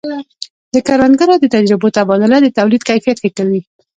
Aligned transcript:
د 0.73 0.75
کروندګرو 0.87 1.35
د 1.39 1.45
تجربو 1.55 1.87
تبادله 1.97 2.37
د 2.41 2.47
تولید 2.57 2.81
کیفیت 2.89 3.17
ښه 3.23 3.29
کوي. 3.37 3.61